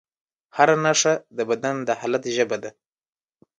هره 0.57 0.75
نښه 0.83 1.13
د 1.37 1.39
بدن 1.49 1.75
د 1.87 1.89
حالت 1.99 2.23
ژبه 2.35 2.57
ده. 2.63 2.71